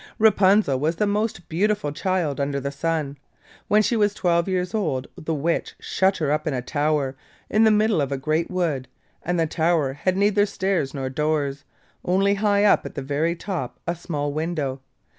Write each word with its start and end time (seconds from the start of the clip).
Rapunzel 0.17 0.79
was 0.79 0.95
the 0.95 1.05
most 1.05 1.47
beautiful 1.47 1.91
child 1.91 2.39
under 2.39 2.59
the 2.59 2.71
sun. 2.71 3.19
When 3.67 3.83
she 3.83 3.95
was 3.95 4.15
twelve 4.15 4.47
years 4.47 4.73
old 4.73 5.07
the 5.15 5.35
Witch 5.35 5.75
shut 5.79 6.17
her 6.17 6.31
up 6.31 6.47
in 6.47 6.55
a 6.55 6.61
tower, 6.63 7.15
in 7.51 7.65
the 7.65 7.69
middle 7.69 8.01
of 8.01 8.11
a 8.11 8.17
great 8.17 8.49
wood, 8.49 8.87
and 9.21 9.39
the 9.39 9.45
tower 9.45 9.93
had 9.93 10.17
neither 10.17 10.47
stairs 10.47 10.95
nor 10.95 11.09
doors, 11.11 11.65
only 12.03 12.33
high 12.33 12.63
up 12.63 12.83
at 12.83 12.95
the 12.95 13.03
very 13.03 13.35
top 13.35 13.79
a 13.85 13.93
small 13.93 14.33
window. 14.33 14.81